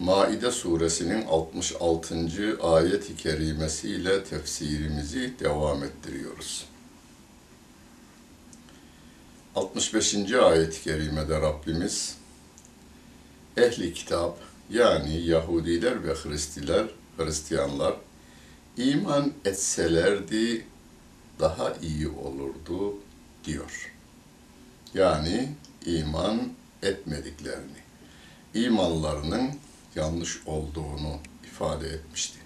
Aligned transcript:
Maide 0.00 0.50
suresinin 0.50 1.26
66. 1.26 2.58
ayet-i 2.62 3.16
kerimesiyle 3.16 4.24
tefsirimizi 4.24 5.34
devam 5.40 5.84
ettiriyoruz. 5.84 6.66
65. 9.54 10.32
ayet-i 10.32 10.82
kerimede 10.82 11.40
Rabbimiz 11.40 12.16
ehli 13.56 13.94
kitap 13.94 14.38
yani 14.70 15.20
Yahudiler 15.20 16.04
ve 16.04 16.14
Hristiler, 16.14 16.86
Hristiyanlar 17.16 17.94
iman 18.76 19.32
etselerdi 19.44 20.66
daha 21.40 21.74
iyi 21.82 22.08
olurdu 22.08 22.94
diyor. 23.44 23.92
Yani 24.94 25.48
iman 25.86 26.52
etmediklerini, 26.82 27.80
imanlarının 28.54 29.50
yanlış 29.95 30.41
olduğunu 30.45 31.19
ifade 31.43 31.87
etmişti. 31.87 32.39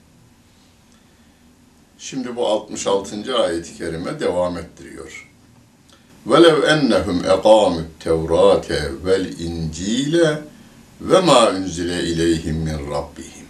Şimdi 1.97 2.35
bu 2.35 2.47
66. 2.47 3.37
ayet-i 3.37 3.77
kerime 3.77 4.19
devam 4.19 4.57
ettiriyor. 4.57 5.29
وَلَوْ 6.27 6.57
اَنَّهُمْ 6.73 7.17
اَقَامُوا 7.35 7.83
التَّوْرَاتَ 7.87 8.69
وَالْاِنْجِيلَ 9.05 10.15
وَمَا 11.09 11.39
اُنْزِلَ 11.57 11.89
اِلَيْهِمْ 12.09 12.57
مِنْ 12.67 12.79
رَبِّهِمْ 12.95 13.47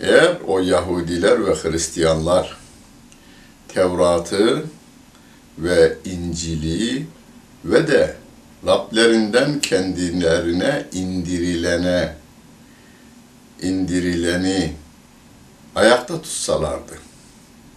Eğer 0.00 0.36
o 0.46 0.60
Yahudiler 0.60 1.46
ve 1.46 1.54
Hristiyanlar 1.54 2.56
Tevrat'ı 3.68 4.64
ve 5.58 5.96
İncil'i 6.04 7.06
ve 7.64 7.88
de 7.88 8.16
Rablerinden 8.66 9.60
kendilerine 9.60 10.86
indirilene, 10.92 12.14
indirileni 13.62 14.72
ayakta 15.74 16.22
tutsalardı. 16.22 16.98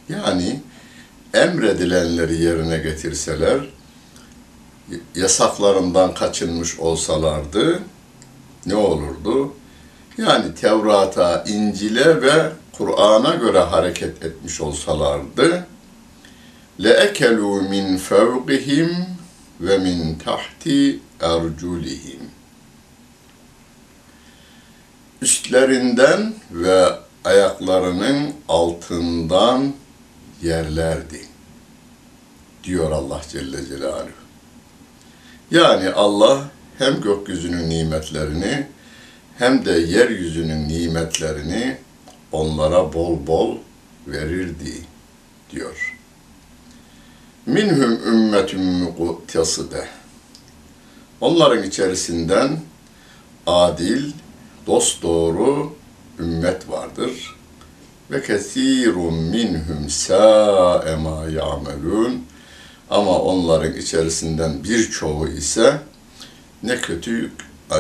Yani 0.10 0.60
emredilenleri 1.34 2.42
yerine 2.42 2.78
getirseler, 2.78 3.60
yasaklarından 5.16 6.14
kaçınmış 6.14 6.80
olsalardı 6.80 7.80
ne 8.66 8.76
olurdu? 8.76 9.54
Yani 10.18 10.56
Tevrat'a, 10.56 11.44
İncil'e 11.48 12.22
ve 12.22 12.52
Kur'an'a 12.72 13.36
göre 13.36 13.60
hareket 13.60 14.26
etmiş 14.26 14.62
olsalardı, 14.62 15.66
لَاَكَلُوا 16.80 17.70
مِنْ 17.70 17.98
فَوْقِهِمْ 17.98 19.13
ve 19.61 19.79
min 19.79 20.15
tahti 20.19 21.01
erculihim. 21.21 22.21
Üstlerinden 25.23 26.35
ve 26.51 26.89
ayaklarının 27.25 28.33
altından 28.49 29.73
yerlerdi. 30.43 31.21
Diyor 32.65 32.91
Allah 32.91 33.23
Celle 33.29 33.67
Celaluhu. 33.67 34.25
Yani 35.51 35.91
Allah 35.91 36.51
hem 36.79 37.01
gökyüzünün 37.01 37.71
nimetlerini 37.71 38.67
hem 39.39 39.65
de 39.65 39.73
yeryüzünün 39.73 40.69
nimetlerini 40.69 41.77
onlara 42.33 42.93
bol 42.93 43.27
bol 43.27 43.57
verirdi 44.07 44.75
diyor. 45.51 45.94
Minhum 47.47 47.93
ümmetün 48.07 48.61
muktaside. 48.63 49.89
Onların 51.21 51.63
içerisinden 51.63 52.61
adil, 53.47 54.13
dosdoğru 54.67 55.73
ümmet 56.19 56.71
vardır. 56.71 57.37
Ve 58.11 58.23
kesirun 58.23 59.15
minhum 59.15 59.91
sa'e 59.91 60.91
ya'melun. 61.33 62.25
Ama 62.91 63.19
onların 63.19 63.77
içerisinden 63.77 64.65
birçoğu 64.65 65.29
ise 65.29 65.81
ne 66.63 66.77
kötü 66.77 67.33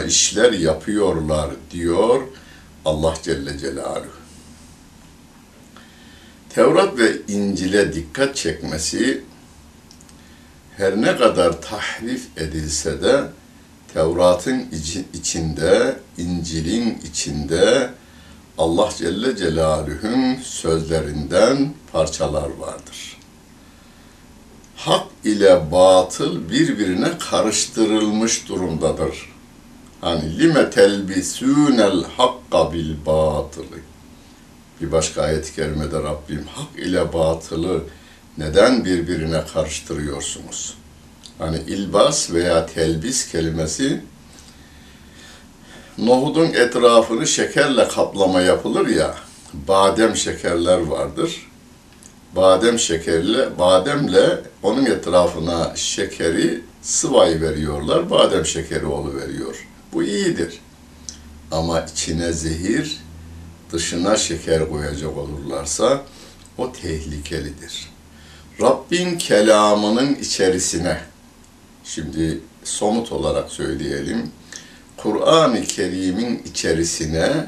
işler 0.06 0.52
yapıyorlar 0.52 1.50
diyor 1.70 2.22
Allah 2.84 3.14
Celle 3.22 3.58
Celaluhu. 3.58 4.06
Tevrat 6.54 6.98
ve 6.98 7.12
İncil'e 7.28 7.92
dikkat 7.92 8.36
çekmesi 8.36 9.24
her 10.76 11.02
ne 11.02 11.16
kadar 11.16 11.62
tahrif 11.62 12.26
edilse 12.36 13.02
de 13.02 13.24
Tevrat'ın 13.94 14.66
içinde, 15.14 15.96
İncil'in 16.18 16.98
içinde 17.04 17.90
Allah 18.58 18.90
Celle 18.98 19.36
Celaluhu'nun 19.36 20.36
sözlerinden 20.42 21.72
parçalar 21.92 22.50
vardır. 22.58 23.16
Hak 24.76 25.06
ile 25.24 25.72
batıl 25.72 26.50
birbirine 26.50 27.18
karıştırılmış 27.30 28.48
durumdadır. 28.48 29.34
Hani 30.00 30.38
lime 30.38 30.70
telbisûnel 30.70 32.04
hakka 32.16 32.72
bil 32.72 32.94
batılı. 33.06 33.76
Bir 34.80 34.92
başka 34.92 35.22
ayet-i 35.22 35.54
kerimede 35.54 35.96
Rabbim 36.02 36.46
hak 36.54 36.86
ile 36.86 37.12
batılı 37.12 37.82
neden 38.38 38.84
birbirine 38.84 39.44
karıştırıyorsunuz? 39.52 40.74
Hani 41.38 41.58
ilbas 41.58 42.30
veya 42.30 42.66
telbis 42.66 43.32
kelimesi 43.32 44.00
nohudun 45.98 46.46
etrafını 46.46 47.26
şekerle 47.26 47.88
kaplama 47.88 48.40
yapılır 48.40 48.86
ya, 48.86 49.14
badem 49.68 50.16
şekerler 50.16 50.78
vardır. 50.78 51.46
Badem 52.36 52.78
şekerle, 52.78 53.58
bademle 53.58 54.40
onun 54.62 54.86
etrafına 54.86 55.76
şekeri 55.76 56.60
sıvay 56.82 57.40
veriyorlar. 57.40 58.10
Badem 58.10 58.46
şekeri 58.46 58.90
veriyor. 59.16 59.66
Bu 59.92 60.02
iyidir. 60.02 60.60
Ama 61.50 61.80
içine 61.80 62.32
zehir, 62.32 62.98
dışına 63.72 64.16
şeker 64.16 64.68
koyacak 64.68 65.16
olurlarsa 65.16 66.02
o 66.58 66.72
tehlikelidir. 66.72 67.93
Rabbin 68.60 69.18
kelamının 69.18 70.14
içerisine, 70.14 71.00
şimdi 71.84 72.40
somut 72.64 73.12
olarak 73.12 73.50
söyleyelim, 73.50 74.30
Kur'an-ı 74.96 75.62
Kerim'in 75.62 76.42
içerisine 76.44 77.46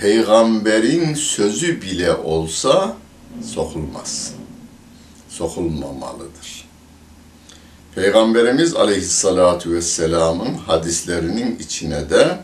peygamberin 0.00 1.14
sözü 1.14 1.82
bile 1.82 2.14
olsa 2.14 2.96
sokulmaz. 3.44 4.32
Sokulmamalıdır. 5.28 6.68
Peygamberimiz 7.94 8.74
aleyhissalatu 8.74 9.72
vesselamın 9.72 10.54
hadislerinin 10.54 11.58
içine 11.58 12.10
de 12.10 12.38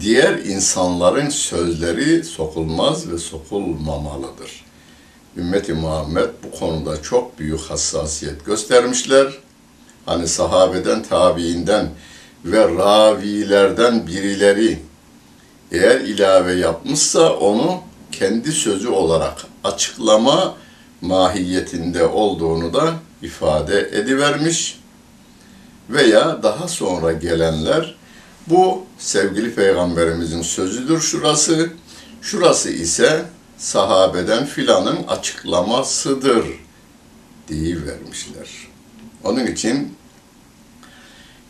diğer 0.00 0.38
insanların 0.38 1.28
sözleri 1.28 2.24
sokulmaz 2.24 3.10
ve 3.10 3.18
sokulmamalıdır. 3.18 4.61
Ümmeti 5.36 5.72
Muhammed 5.72 6.28
bu 6.44 6.58
konuda 6.58 7.02
çok 7.02 7.38
büyük 7.38 7.60
hassasiyet 7.60 8.44
göstermişler. 8.44 9.32
Hani 10.06 10.28
sahabeden, 10.28 11.02
tabiinden 11.02 11.90
ve 12.44 12.68
ravilerden 12.68 14.06
birileri 14.06 14.78
eğer 15.72 16.00
ilave 16.00 16.52
yapmışsa 16.52 17.32
onu 17.32 17.80
kendi 18.12 18.52
sözü 18.52 18.88
olarak 18.88 19.46
açıklama 19.64 20.54
mahiyetinde 21.00 22.06
olduğunu 22.06 22.74
da 22.74 22.94
ifade 23.22 23.80
edivermiş. 23.80 24.80
Veya 25.90 26.42
daha 26.42 26.68
sonra 26.68 27.12
gelenler 27.12 27.94
bu 28.46 28.84
sevgili 28.98 29.54
peygamberimizin 29.54 30.42
sözüdür 30.42 31.00
şurası, 31.00 31.70
şurası 32.22 32.70
ise 32.70 33.24
sahabeden 33.62 34.46
filanın 34.46 35.06
açıklamasıdır 35.08 36.46
vermişler. 37.86 38.48
Onun 39.24 39.46
için 39.46 39.96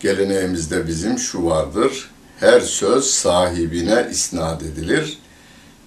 geleneğimizde 0.00 0.86
bizim 0.86 1.18
şu 1.18 1.44
vardır. 1.44 2.10
her 2.40 2.60
söz 2.60 3.04
sahibine 3.04 4.08
isnat 4.10 4.62
edilir 4.62 5.18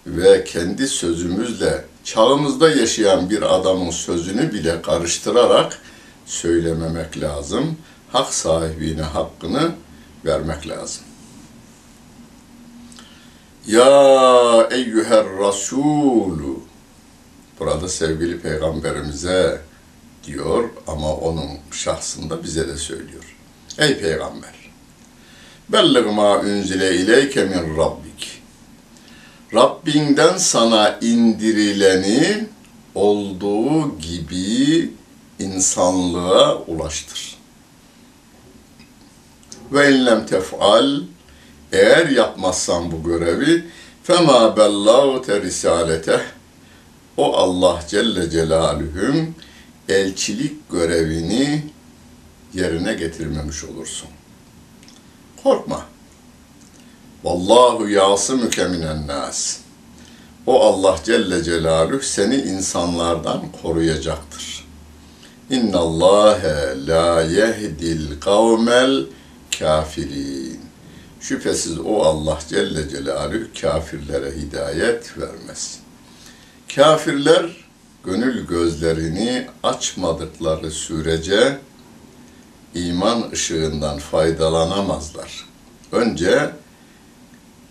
ve 0.08 0.44
kendi 0.44 0.88
sözümüzle 0.88 1.86
çağımızda 2.04 2.70
yaşayan 2.70 3.30
bir 3.30 3.56
adamın 3.56 3.92
sözünü 3.92 4.54
bile 4.54 4.82
karıştırarak 4.82 5.82
söylememek 6.26 7.22
lazım. 7.22 7.78
Hak 8.12 8.34
sahibine 8.34 9.02
hakkını 9.02 9.72
vermek 10.26 10.68
lazım. 10.68 11.04
Ya 13.68 14.68
eyyüher 14.72 15.26
Rasulü 15.40 16.56
Burada 17.60 17.90
sevgili 17.90 18.40
peygamberimize 18.40 19.62
diyor 20.24 20.70
ama 20.88 21.14
onun 21.14 21.50
şahsında 21.72 22.44
bize 22.44 22.68
de 22.68 22.78
söylüyor. 22.78 23.36
Ey 23.78 24.00
peygamber! 24.00 24.72
Bellig 25.70 26.06
ma 26.06 26.40
unzile 26.40 26.96
ileyke 26.96 27.46
min 27.46 27.78
rabbik. 27.78 28.42
Rabbinden 29.54 30.38
sana 30.38 31.00
indirileni 31.02 32.48
olduğu 32.96 34.00
gibi 34.00 34.92
insanlığa 35.40 36.58
ulaştır. 36.58 37.38
Ve 39.72 39.92
inlem 39.92 40.26
tef'al 40.26 41.02
eğer 41.76 42.08
yapmazsan 42.10 42.92
bu 42.92 43.10
görevi 43.10 43.66
fema 44.04 44.58
bellagte 44.58 45.42
risaleteh 45.42 46.20
o 47.18 47.36
Allah 47.36 47.80
Celle 47.88 48.30
Celaluhum 48.30 49.36
elçilik 49.90 50.70
görevini 50.72 51.64
yerine 52.54 52.94
getirmemiş 52.94 53.64
olursun. 53.64 54.10
Korkma. 55.44 55.86
Vallahu 57.24 57.90
yasımüke 57.90 58.68
minen 58.68 59.08
nas. 59.08 59.58
O 60.46 60.62
Allah 60.62 61.00
Celle 61.04 61.44
Celaluhu 61.44 62.02
seni 62.02 62.36
insanlardan 62.36 63.42
koruyacaktır. 63.62 64.66
İnna 65.50 65.78
Allahe 65.78 66.88
la 66.88 67.22
yehdil 67.22 68.20
kavmel 68.20 69.06
kafirin. 69.60 70.65
Şüphesiz 71.28 71.80
o 71.80 72.02
Allah 72.02 72.40
Celle 72.50 72.90
Celaluhu 72.90 73.44
kafirlere 73.62 74.32
hidayet 74.32 75.18
vermez. 75.18 75.80
Kafirler 76.76 77.66
gönül 78.04 78.48
gözlerini 78.48 79.48
açmadıkları 79.64 80.72
sürece 80.72 81.58
iman 82.74 83.32
ışığından 83.32 83.98
faydalanamazlar. 83.98 85.46
Önce 85.92 86.50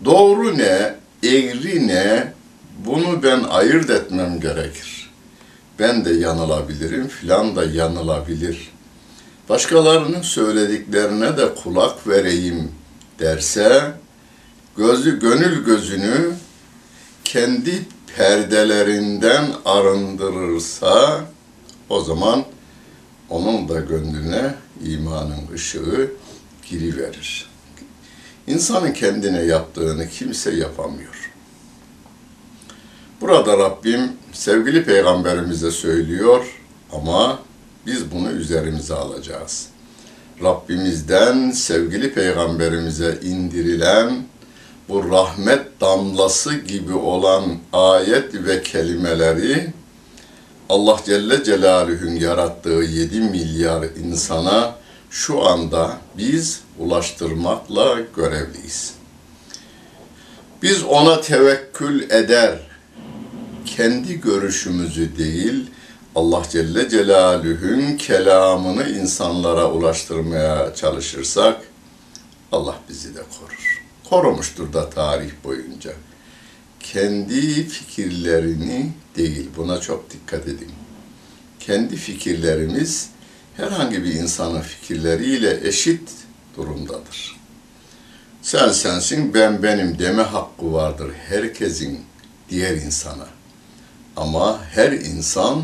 doğru 0.05 0.57
ne, 0.57 0.95
eğri 1.23 1.87
ne 1.87 2.33
bunu 2.85 3.23
ben 3.23 3.43
ayırt 3.43 3.89
etmem 3.89 4.39
gerekir. 4.39 5.11
Ben 5.79 6.05
de 6.05 6.13
yanılabilirim, 6.13 7.07
filan 7.07 7.55
da 7.55 7.65
yanılabilir. 7.65 8.71
Başkalarının 9.49 10.21
söylediklerine 10.21 11.37
de 11.37 11.55
kulak 11.55 12.07
vereyim 12.07 12.71
derse, 13.19 13.93
gözü 14.77 15.19
gönül 15.19 15.65
gözünü 15.65 16.33
kendi 17.23 17.85
perdelerinden 18.17 19.45
arındırırsa 19.65 21.25
o 21.89 22.01
zaman 22.01 22.45
onun 23.29 23.69
da 23.69 23.79
gönlüne 23.79 24.55
imanın 24.83 25.53
ışığı 25.53 26.11
giriverir. 26.69 27.49
İnsanın 28.47 28.93
kendine 28.93 29.41
yaptığını 29.41 30.09
kimse 30.09 30.55
yapamıyor. 30.55 31.31
Burada 33.21 33.57
Rabbim 33.57 34.11
sevgili 34.33 34.85
peygamberimize 34.85 35.71
söylüyor 35.71 36.61
ama 36.91 37.39
biz 37.85 38.11
bunu 38.11 38.31
üzerimize 38.31 38.93
alacağız. 38.93 39.67
Rabbimizden 40.43 41.51
sevgili 41.51 42.13
peygamberimize 42.13 43.19
indirilen 43.23 44.23
bu 44.89 45.11
rahmet 45.11 45.81
damlası 45.81 46.55
gibi 46.55 46.93
olan 46.93 47.43
ayet 47.73 48.33
ve 48.33 48.63
kelimeleri 48.63 49.73
Allah 50.69 50.99
Celle 51.05 51.43
Celaluhu'nun 51.43 52.15
yarattığı 52.15 52.69
7 52.69 53.21
milyar 53.21 53.83
insana 54.03 54.75
şu 55.09 55.45
anda 55.45 55.97
biz 56.17 56.61
ulaştırmakla 56.79 57.97
görevliyiz. 58.15 58.93
Biz 60.61 60.83
ona 60.83 61.21
tevekkül 61.21 62.09
eder, 62.09 62.59
kendi 63.65 64.21
görüşümüzü 64.21 65.17
değil, 65.17 65.65
Allah 66.15 66.43
Celle 66.49 66.89
Celaluhu'nun 66.89 67.97
kelamını 67.97 68.89
insanlara 68.89 69.71
ulaştırmaya 69.71 70.75
çalışırsak, 70.75 71.61
Allah 72.51 72.75
bizi 72.89 73.15
de 73.15 73.19
korur. 73.39 73.83
Korumuştur 74.09 74.73
da 74.73 74.89
tarih 74.89 75.31
boyunca. 75.43 75.93
Kendi 76.79 77.67
fikirlerini 77.67 78.91
değil, 79.15 79.49
buna 79.57 79.81
çok 79.81 80.09
dikkat 80.09 80.47
edin. 80.47 80.71
Kendi 81.59 81.95
fikirlerimiz 81.95 83.09
herhangi 83.57 84.03
bir 84.03 84.13
insanın 84.13 84.61
fikirleriyle 84.61 85.67
eşit 85.67 86.09
durumdadır. 86.57 87.35
Sen 88.41 88.69
sensin, 88.69 89.33
ben 89.33 89.63
benim 89.63 89.99
deme 89.99 90.23
hakkı 90.23 90.73
vardır 90.73 91.11
herkesin 91.29 92.01
diğer 92.49 92.75
insana. 92.75 93.27
Ama 94.15 94.63
her 94.63 94.91
insan 94.91 95.63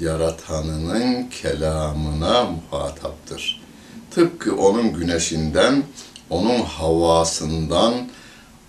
yaratanının 0.00 1.28
kelamına 1.28 2.44
muhataptır. 2.44 3.62
Tıpkı 4.10 4.56
onun 4.56 4.92
güneşinden, 4.92 5.82
onun 6.30 6.60
havasından 6.60 7.94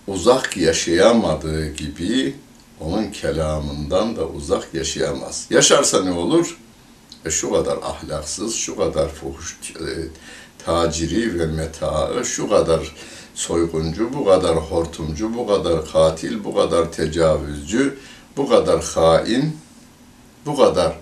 uzak 0.08 0.58
yaşayamadığı 0.58 1.74
gibi 1.74 2.36
onun 2.80 3.12
kelamından 3.12 4.16
da 4.16 4.28
uzak 4.28 4.74
yaşayamaz. 4.74 5.48
Yaşarsa 5.50 6.04
ne 6.04 6.12
olur? 6.12 6.58
E 7.26 7.30
şu 7.30 7.52
kadar 7.52 7.78
ahlaksız, 7.78 8.56
şu 8.56 8.78
kadar 8.78 9.10
fuhuş, 9.10 9.60
e, 9.76 9.86
taciri 10.66 11.40
ve 11.40 11.46
metaı, 11.46 12.26
şu 12.26 12.50
kadar 12.50 12.96
soyguncu, 13.36 14.14
bu 14.14 14.26
kadar 14.26 14.56
hortumcu, 14.56 15.38
bu 15.38 15.48
kadar 15.48 15.92
katil, 15.92 16.44
bu 16.44 16.56
kadar 16.56 16.92
tecavüzcü, 16.92 17.98
bu 18.38 18.50
kadar 18.50 18.84
hain, 18.84 19.58
bu 20.46 20.58
kadar 20.58 20.96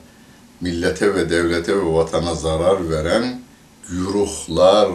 millete 0.61 1.15
ve 1.15 1.29
devlete 1.29 1.75
ve 1.77 1.93
vatana 1.93 2.35
zarar 2.35 2.89
veren 2.89 3.41
güruhlar 3.89 4.89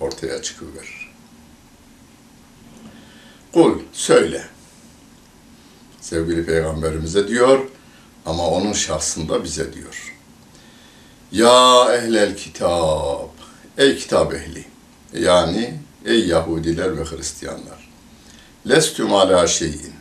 ortaya 0.00 0.42
çıkıverir. 0.42 1.12
Kul, 3.52 3.78
söyle. 3.92 4.44
Sevgili 6.00 6.46
Peygamberimize 6.46 7.28
diyor 7.28 7.68
ama 8.26 8.48
onun 8.48 8.72
şahsında 8.72 9.44
bize 9.44 9.72
diyor. 9.72 10.14
Ya 11.32 11.86
ehlel 11.94 12.36
kitap, 12.36 13.30
ey 13.78 13.96
kitap 13.96 14.34
ehli, 14.34 14.64
yani 15.12 15.78
ey 16.04 16.26
Yahudiler 16.26 16.96
ve 16.96 17.04
Hristiyanlar. 17.04 17.90
Lestüm 18.68 19.12
ala 19.14 19.46
şeyin, 19.46 19.92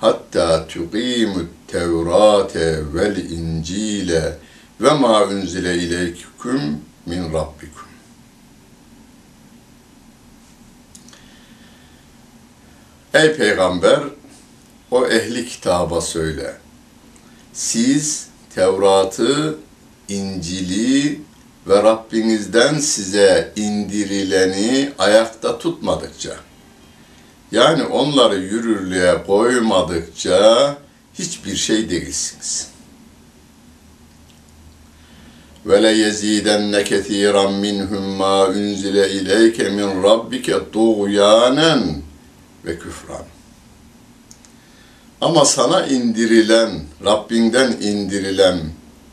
hatta 0.00 0.66
tuqimut 0.66 1.48
tevrate 1.68 2.94
vel 2.94 3.16
incile 3.16 4.38
ve 4.80 4.90
ma 4.90 5.24
unzile 5.24 5.74
ileyküm 5.74 6.80
min 7.06 7.32
rabbikum. 7.32 7.88
Ey 13.14 13.36
peygamber, 13.36 14.00
o 14.90 15.06
ehli 15.06 15.46
kitaba 15.46 16.00
söyle. 16.00 16.56
Siz 17.52 18.28
Tevrat'ı, 18.54 19.58
İncil'i 20.08 21.20
ve 21.66 21.82
Rabbinizden 21.82 22.78
size 22.78 23.52
indirileni 23.56 24.92
ayakta 24.98 25.58
tutmadıkça, 25.58 26.36
yani 27.52 27.84
onları 27.84 28.36
yürürlüğe 28.38 29.22
koymadıkça 29.26 30.76
hiçbir 31.18 31.56
şey 31.56 31.90
değilsiniz. 31.90 32.68
Ve 35.66 35.82
le 35.82 35.90
yezidenne 35.90 36.84
kesiran 36.84 37.52
minhum 37.52 38.04
ma 38.04 38.46
unzile 38.46 39.10
ileyke 39.10 39.70
min 39.70 40.02
rabbike 40.02 40.70
tuğyanen 40.72 42.02
ve 42.64 42.78
küfran. 42.78 43.24
Ama 45.20 45.44
sana 45.44 45.86
indirilen, 45.86 46.70
Rabbinden 47.04 47.72
indirilen 47.72 48.58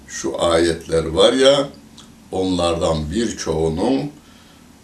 şu 0.07 0.43
ayetler 0.43 1.05
var 1.05 1.33
ya, 1.33 1.69
onlardan 2.31 3.11
birçoğunun 3.11 4.11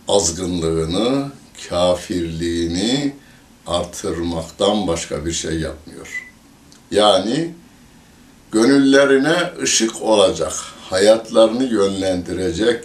azgınlığını, 0.08 1.31
kafirliğini 1.70 3.13
artırmaktan 3.68 4.88
başka 4.88 5.25
bir 5.25 5.32
şey 5.32 5.60
yapmıyor. 5.60 6.27
Yani 6.91 7.53
gönüllerine 8.51 9.51
ışık 9.62 10.01
olacak, 10.01 10.53
hayatlarını 10.89 11.63
yönlendirecek, 11.63 12.84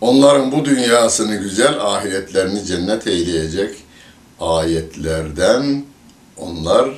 onların 0.00 0.52
bu 0.52 0.64
dünyasını 0.64 1.36
güzel, 1.36 1.80
ahiretlerini 1.80 2.64
cennet 2.64 3.06
eyleyecek 3.06 3.76
ayetlerden 4.40 5.84
onlar 6.36 6.88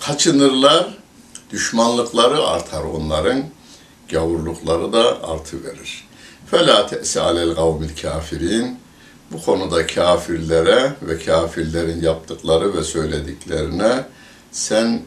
kaçınırlar, 0.00 0.98
düşmanlıkları 1.50 2.46
artar 2.46 2.84
onların, 2.84 3.44
gavurlukları 4.10 4.92
da 4.92 5.22
artı 5.22 5.64
verir. 5.64 6.06
Fela 6.50 6.86
te'se 6.86 7.20
alel 7.20 7.54
kavmil 7.54 7.96
kafirin. 8.02 8.78
Bu 9.32 9.42
konuda 9.42 9.86
kafirlere 9.86 10.92
ve 11.02 11.18
kafirlerin 11.18 12.02
yaptıkları 12.02 12.76
ve 12.76 12.84
söylediklerine 12.84 14.04
sen 14.52 15.02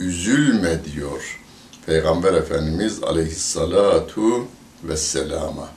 üzülme 0.00 0.84
diyor 0.84 1.40
Peygamber 1.86 2.34
Efendimiz 2.34 3.02
aleyhissalatu 3.02 4.48
vesselama. 4.84 5.68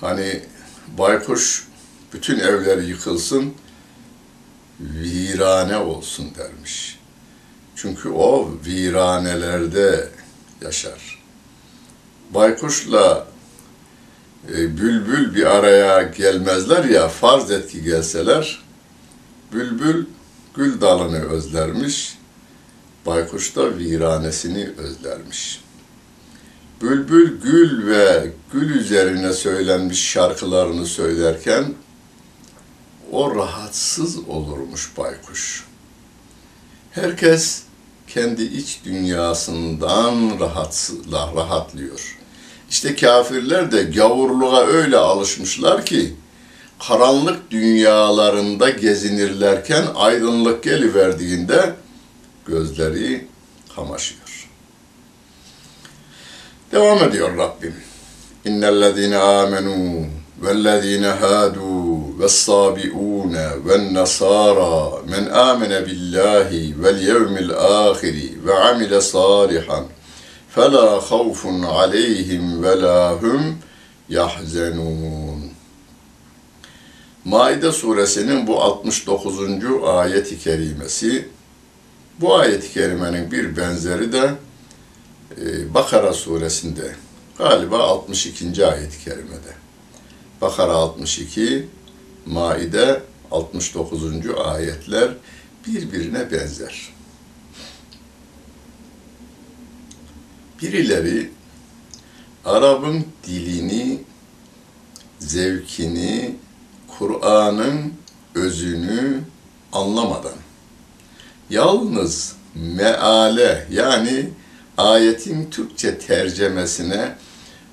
Hani 0.00 0.42
baykuş 0.98 1.68
bütün 2.12 2.38
evleri 2.38 2.84
yıkılsın, 2.86 3.54
virane 4.80 5.76
olsun 5.76 6.32
dermiş. 6.38 6.98
Çünkü 7.76 8.08
o 8.08 8.50
viranelerde 8.66 10.08
yaşar. 10.60 11.22
Baykuşla 12.30 13.26
bülbül 14.48 15.34
bir 15.34 15.56
araya 15.56 16.02
gelmezler 16.02 16.84
ya, 16.84 17.08
farz 17.08 17.50
et 17.50 17.70
ki 17.70 17.82
gelseler, 17.82 18.62
bülbül 19.52 20.06
gül 20.54 20.80
dalını 20.80 21.28
özlermiş, 21.28 22.18
baykuş 23.06 23.56
da 23.56 23.78
viranesini 23.78 24.70
özlermiş. 24.78 25.60
Bülbül 26.82 27.40
gül 27.40 27.86
ve 27.86 28.32
gül 28.52 28.70
üzerine 28.70 29.32
söylenmiş 29.32 30.10
şarkılarını 30.10 30.86
söylerken 30.86 31.74
o 33.12 33.36
rahatsız 33.36 34.18
olurmuş 34.28 34.92
baykuş. 34.98 35.64
Herkes 36.90 37.62
kendi 38.06 38.42
iç 38.42 38.80
dünyasından 38.84 40.40
rahatsızla 40.40 41.32
rahatlıyor. 41.36 42.21
İşte 42.72 42.96
kafirler 42.96 43.72
de 43.72 43.82
gavurluğa 43.82 44.66
öyle 44.66 44.96
alışmışlar 44.96 45.86
ki 45.86 46.12
karanlık 46.88 47.50
dünyalarında 47.50 48.70
gezinirlerken 48.70 49.84
aydınlık 49.94 50.62
geliverdiğinde 50.62 51.74
gözleri 52.46 53.26
kamaşıyor. 53.76 54.48
Devam 56.72 56.98
ediyor 56.98 57.36
Rabbim. 57.36 57.74
İnnellezine 58.44 59.16
amenu 59.16 60.06
vellezine 60.42 61.06
hadu 61.06 62.18
ve 62.18 62.24
vessabiun 62.24 63.34
ve 63.66 63.94
nasara 63.94 65.02
men 65.10 65.26
amene 65.26 65.86
billahi 65.86 66.82
vel 66.82 67.02
yevmil 67.02 67.50
ahiri 67.50 68.46
ve 68.46 68.54
amile 68.54 69.00
salihan 69.00 69.84
فلا 70.51 70.99
خوف 70.99 71.47
عليهم 71.47 72.59
ولا 72.59 73.11
هم 73.21 73.59
يحزنون 74.09 75.57
Maide 77.25 77.71
suresinin 77.71 78.47
bu 78.47 78.61
69. 78.61 79.83
ayet-i 79.83 80.39
kerimesi, 80.39 81.27
bu 82.21 82.35
ayet-i 82.35 82.73
kerimenin 82.73 83.31
bir 83.31 83.57
benzeri 83.57 84.11
de 84.11 84.31
e, 85.41 85.73
Bakara 85.73 86.13
suresinde, 86.13 86.95
galiba 87.37 87.77
62. 87.79 88.67
ayet-i 88.67 89.03
kerimede. 89.03 89.53
Bakara 90.41 90.73
62, 90.73 91.67
Maide 92.25 93.01
69. 93.31 94.03
ayetler 94.45 95.11
birbirine 95.67 96.31
benzer. 96.31 96.90
Birileri 100.62 101.30
Arap'ın 102.44 103.04
dilini, 103.26 103.98
zevkini, 105.18 106.36
Kur'an'ın 106.98 107.92
özünü 108.34 109.20
anlamadan 109.72 110.34
yalnız 111.50 112.36
meale 112.54 113.66
yani 113.70 114.28
ayetin 114.78 115.50
Türkçe 115.50 115.98
tercemesine 115.98 117.14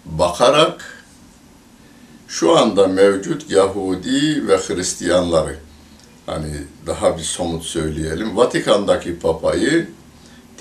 bakarak 0.05 1.05
şu 2.27 2.58
anda 2.58 2.88
mevcut 2.88 3.51
Yahudi 3.51 4.48
ve 4.48 4.58
Hristiyanları 4.58 5.55
hani 6.25 6.53
daha 6.88 7.17
bir 7.17 7.24
somut 7.24 7.63
söyleyelim. 7.63 8.38
Vatikan'daki 8.38 9.19
papayı 9.19 9.88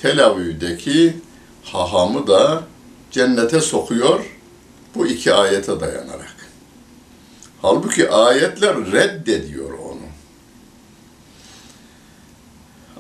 Tel 0.02 0.24
Aviv'deki 0.26 1.16
hahamı 1.72 2.26
da 2.26 2.62
cennete 3.10 3.60
sokuyor 3.60 4.24
bu 4.94 5.06
iki 5.06 5.34
ayete 5.34 5.80
dayanarak. 5.80 6.36
Halbuki 7.62 8.10
ayetler 8.10 8.92
reddediyor 8.92 9.72
onu. 9.72 10.08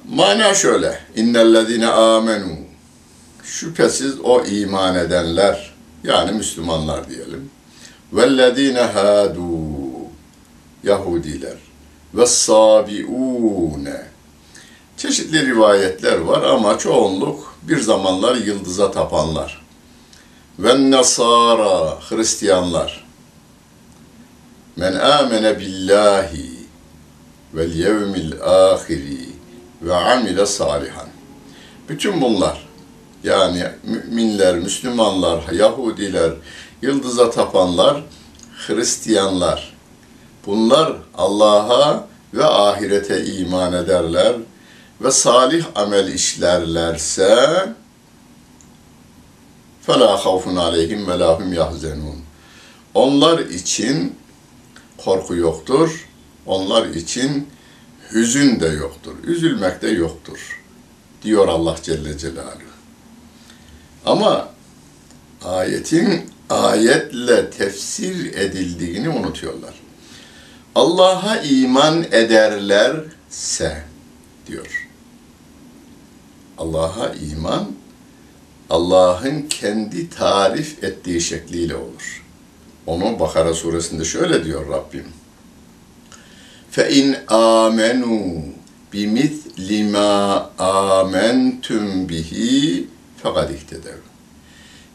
Mana 0.08 0.54
şöyle. 0.54 0.98
İnnellezine 1.16 1.86
amenu. 1.86 2.56
Şüphesiz 3.44 4.20
o 4.20 4.44
iman 4.44 4.94
edenler 4.94 5.74
yani 6.04 6.32
Müslümanlar 6.32 7.08
diyelim. 7.08 7.50
Vellezine 8.12 8.80
hadu. 8.80 9.48
Yahudiler. 10.84 11.56
Ve 12.14 12.26
sabiune. 12.26 14.17
Çeşitli 14.98 15.46
rivayetler 15.46 16.18
var 16.18 16.42
ama 16.42 16.78
çoğunluk 16.78 17.54
bir 17.62 17.80
zamanlar 17.80 18.36
yıldıza 18.36 18.90
tapanlar. 18.90 19.62
Ve 20.58 20.90
nasara. 20.90 21.98
Hristiyanlar 22.08 23.08
Men 24.76 24.94
amene 24.94 25.58
billahi 25.58 26.50
vel 27.54 27.74
yevmil 27.74 28.32
ahiri 28.42 29.28
ve 29.82 29.94
amile 29.94 30.46
salihan. 30.46 31.08
Bütün 31.88 32.20
bunlar 32.20 32.68
yani 33.24 33.64
müminler, 33.82 34.58
Müslümanlar, 34.58 35.52
Yahudiler, 35.52 36.32
yıldıza 36.82 37.30
tapanlar, 37.30 38.04
Hristiyanlar. 38.66 39.74
Bunlar 40.46 40.92
Allah'a 41.14 42.06
ve 42.34 42.44
ahirete 42.44 43.24
iman 43.24 43.72
ederler 43.72 44.34
ve 45.01 45.11
salih 45.11 45.65
amel 45.75 46.13
işlerlerse 46.13 47.73
فَلَا 49.87 50.17
خَوْفٌ 50.17 50.43
عَلَيْهِمْ 50.65 51.01
وَلَا 51.09 51.29
هُمْ 51.37 51.53
يَحْزَنُونَ 51.55 52.19
Onlar 52.93 53.39
için 53.39 54.15
korku 54.97 55.35
yoktur. 55.35 56.07
Onlar 56.45 56.87
için 56.87 57.47
hüzün 58.11 58.59
de 58.59 58.67
yoktur. 58.67 59.15
Üzülmek 59.23 59.81
de 59.81 59.87
yoktur. 59.87 60.61
Diyor 61.23 61.47
Allah 61.47 61.75
Celle 61.83 62.17
Celaluhu. 62.17 62.73
Ama 64.05 64.49
ayetin 65.43 66.29
ayetle 66.49 67.49
tefsir 67.49 68.33
edildiğini 68.33 69.09
unutuyorlar. 69.09 69.73
Allah'a 70.75 71.37
iman 71.37 72.03
ederlerse 72.03 73.83
diyor. 74.47 74.86
Allah'a 76.57 77.13
iman 77.31 77.67
Allah'ın 78.69 79.41
kendi 79.41 80.09
tarif 80.09 80.83
ettiği 80.83 81.21
şekliyle 81.21 81.75
olur. 81.75 82.23
Onu 82.85 83.19
Bakara 83.19 83.53
suresinde 83.53 84.05
şöyle 84.05 84.45
diyor 84.45 84.69
Rabbim. 84.69 85.05
فَاِنْ 86.75 87.25
آمَنُوا 87.25 88.41
بِمِثْلِ 88.93 89.69
مَا 89.95 90.15
آمَنْتُمْ 90.59 92.07
بِهِ 92.09 92.31
فَقَدْ 93.23 93.47
اِهْتَدَوْا 93.57 94.03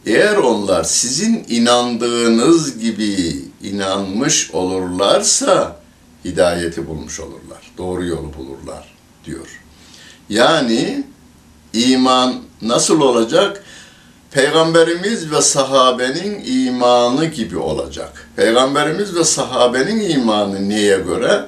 Eğer 0.06 0.36
onlar 0.36 0.84
sizin 0.84 1.44
inandığınız 1.48 2.78
gibi 2.78 3.34
inanmış 3.62 4.50
olurlarsa 4.50 5.80
hidayeti 6.24 6.86
bulmuş 6.86 7.20
olurlar. 7.20 7.72
Doğru 7.78 8.04
yolu 8.04 8.32
bulurlar 8.38 8.94
diyor. 9.24 9.60
Yani 10.28 11.04
iman 11.73 12.35
nasıl 12.61 13.01
olacak? 13.01 13.63
Peygamberimiz 14.31 15.31
ve 15.31 15.41
sahabenin 15.41 16.43
imanı 16.45 17.25
gibi 17.25 17.57
olacak. 17.57 18.29
Peygamberimiz 18.35 19.15
ve 19.15 19.23
sahabenin 19.23 20.09
imanı 20.09 20.69
neye 20.69 20.97
göre? 20.97 21.45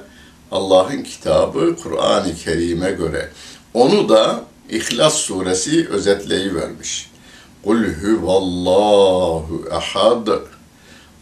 Allah'ın 0.52 1.02
kitabı 1.02 1.76
Kur'an-ı 1.82 2.34
Kerim'e 2.44 2.90
göre. 2.90 3.30
Onu 3.74 4.08
da 4.08 4.44
İhlas 4.70 5.14
suresi 5.14 5.88
özetleyivermiş. 5.88 7.10
Kul 7.64 7.84
huvallahu 7.84 9.64
ehad. 9.72 10.28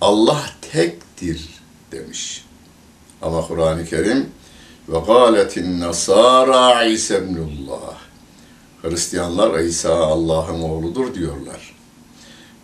Allah 0.00 0.42
tektir 0.72 1.48
demiş. 1.92 2.44
Ama 3.22 3.46
Kur'an-ı 3.46 3.86
Kerim 3.86 4.26
ve 4.88 4.98
gâletin 5.06 5.80
nasara 5.80 6.84
İsa 6.84 7.14
ibnullah. 7.14 7.94
Hristiyanlar 8.84 9.58
İsa 9.58 9.94
Allah'ın 9.94 10.62
oğludur 10.62 11.14
diyorlar. 11.14 11.74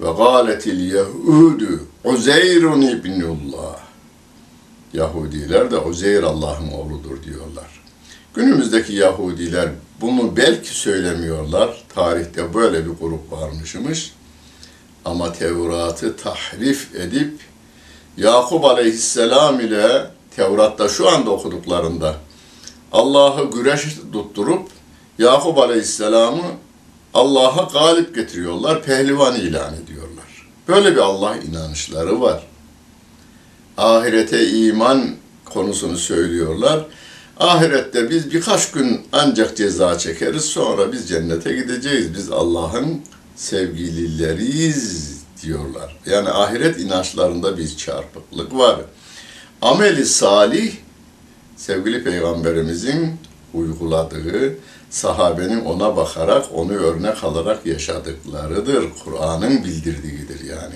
Ve 0.01 0.13
gâletil 0.13 0.93
yehudu 0.93 1.81
Uzeyrun 2.05 2.83
ibnullah. 2.83 3.77
Yahudiler 4.93 5.71
de 5.71 5.79
Uzeyr 5.79 6.23
Allah'ın 6.23 6.71
oğludur 6.71 7.23
diyorlar. 7.23 7.81
Günümüzdeki 8.35 8.93
Yahudiler 8.93 9.69
bunu 10.01 10.37
belki 10.37 10.69
söylemiyorlar. 10.69 11.85
Tarihte 11.95 12.55
böyle 12.55 12.85
bir 12.85 12.91
grup 13.01 13.33
varmışmış. 13.33 14.13
Ama 15.05 15.33
Tevrat'ı 15.33 16.17
tahrif 16.17 16.95
edip 16.95 17.33
Yakup 18.17 18.65
Aleyhisselam 18.65 19.61
ile 19.61 20.07
Tevrat'ta 20.37 20.89
şu 20.89 21.09
anda 21.09 21.31
okuduklarında 21.31 22.17
Allah'ı 22.93 23.51
güreş 23.51 23.97
tutturup 24.13 24.69
Yakup 25.21 25.59
Aleyhisselam'ı 25.59 26.43
Allah'a 27.15 27.63
galip 27.73 28.15
getiriyorlar, 28.15 28.83
pehlivan 28.83 29.35
ilan 29.35 29.75
ediyorlar. 29.75 30.49
Böyle 30.69 30.93
bir 30.93 31.01
Allah 31.01 31.37
inanışları 31.37 32.21
var. 32.21 32.47
Ahirete 33.77 34.49
iman 34.49 35.11
konusunu 35.45 35.97
söylüyorlar. 35.97 36.87
Ahirette 37.41 38.11
biz 38.11 38.33
birkaç 38.33 38.71
gün 38.71 39.01
ancak 39.13 39.57
ceza 39.57 39.99
çekeriz, 39.99 40.45
sonra 40.45 40.93
biz 40.93 41.09
cennete 41.09 41.53
gideceğiz. 41.53 42.15
Biz 42.15 42.31
Allah'ın 42.31 43.01
sevgilileriyiz 43.37 45.17
diyorlar. 45.43 45.97
Yani 46.07 46.29
ahiret 46.31 46.81
inançlarında 46.81 47.59
bir 47.59 47.77
çarpıklık 47.77 48.55
var. 48.55 48.81
Ameli 49.63 50.07
salih, 50.07 50.73
sevgili 51.57 52.05
peygamberimizin 52.05 53.17
uyguladığı, 53.55 54.55
sahabenin 54.91 55.65
ona 55.65 55.97
bakarak, 55.97 56.47
onu 56.55 56.73
örnek 56.73 57.25
alarak 57.25 57.67
yaşadıklarıdır. 57.67 58.85
Kur'an'ın 59.05 59.65
bildirdiğidir 59.65 60.45
yani. 60.45 60.75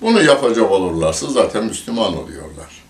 Bunu 0.00 0.22
yapacak 0.22 0.70
olurlarsa 0.70 1.26
zaten 1.26 1.64
Müslüman 1.64 2.16
oluyorlar. 2.16 2.84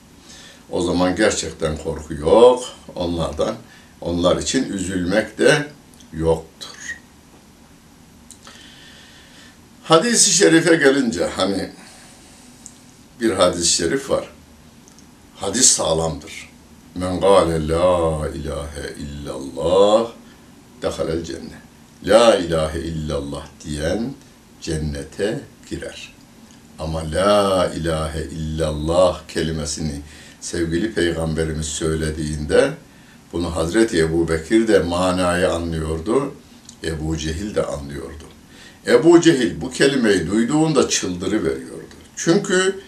O 0.71 0.81
zaman 0.81 1.17
gerçekten 1.17 1.77
korku 1.77 2.15
yok 2.15 2.65
onlardan. 2.95 3.55
Onlar 4.01 4.37
için 4.37 4.73
üzülmek 4.73 5.39
de 5.39 5.67
yoktur. 6.13 6.99
Hadis-i 9.85 10.33
şerife 10.33 10.77
gelince 10.77 11.27
hani 11.37 11.71
bir 13.21 13.31
hadis-i 13.31 13.73
şerif 13.73 14.11
var. 14.11 14.29
Hadis 15.37 15.67
sağlamdır. 15.67 16.49
Men 16.95 17.21
gâle 17.21 17.69
la 17.69 18.29
ilahe 18.29 18.95
illallah 18.99 20.18
dehalel 20.83 21.25
cennet. 21.25 21.69
La 22.05 22.37
ilahe 22.37 22.81
illallah 22.81 23.47
diyen 23.65 24.13
cennete 24.61 25.41
girer. 25.71 26.13
Ama 26.79 27.13
la 27.13 27.73
ilahe 27.77 28.23
illallah 28.23 29.21
kelimesini 29.29 30.01
sevgili 30.41 30.95
peygamberimiz 30.95 31.67
söylediğinde 31.67 32.71
bunu 33.33 33.57
Hazreti 33.57 33.99
Ebu 33.99 34.29
Bekir 34.29 34.69
de 34.69 34.79
manayı 34.79 35.51
anlıyordu. 35.51 36.35
Ebu 36.85 37.17
Cehil 37.17 37.55
de 37.55 37.67
anlıyordu. 37.67 38.25
Ebu 38.87 39.21
Cehil 39.21 39.61
bu 39.61 39.71
kelimeyi 39.71 40.27
duyduğunda 40.31 40.89
çıldırı 40.89 41.45
veriyordu. 41.45 41.95
Çünkü 42.17 42.81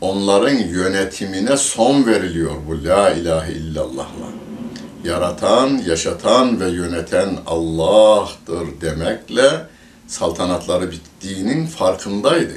onların 0.00 0.56
yönetimine 0.56 1.56
son 1.56 2.06
veriliyor 2.06 2.52
bu 2.68 2.84
la 2.84 3.10
ilahe 3.10 3.52
illallah'la. 3.52 4.37
Yaratan, 5.04 5.82
yaşatan 5.86 6.60
ve 6.60 6.70
yöneten 6.70 7.38
Allah'tır 7.46 8.80
demekle 8.80 9.66
saltanatları 10.06 10.90
bittiğinin 10.90 11.66
farkındaydı. 11.66 12.54